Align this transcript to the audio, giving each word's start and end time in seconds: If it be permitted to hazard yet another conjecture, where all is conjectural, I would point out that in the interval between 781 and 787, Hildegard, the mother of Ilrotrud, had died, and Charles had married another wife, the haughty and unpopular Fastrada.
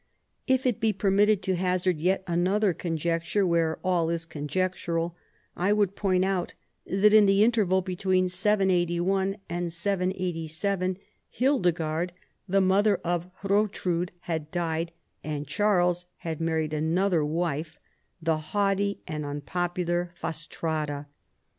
If 0.47 0.65
it 0.65 0.79
be 0.79 0.93
permitted 0.93 1.43
to 1.43 1.55
hazard 1.55 1.99
yet 1.99 2.23
another 2.25 2.73
conjecture, 2.73 3.45
where 3.45 3.77
all 3.83 4.09
is 4.09 4.25
conjectural, 4.25 5.15
I 5.55 5.73
would 5.73 5.95
point 5.95 6.25
out 6.25 6.55
that 6.87 7.13
in 7.13 7.27
the 7.27 7.43
interval 7.43 7.83
between 7.83 8.27
781 8.27 9.37
and 9.47 9.71
787, 9.71 10.97
Hildegard, 11.29 12.13
the 12.49 12.61
mother 12.61 12.95
of 13.03 13.29
Ilrotrud, 13.43 14.09
had 14.21 14.49
died, 14.49 14.91
and 15.23 15.45
Charles 15.45 16.07
had 16.17 16.41
married 16.41 16.73
another 16.73 17.23
wife, 17.23 17.77
the 18.19 18.37
haughty 18.39 19.01
and 19.05 19.23
unpopular 19.23 20.15
Fastrada. 20.19 21.05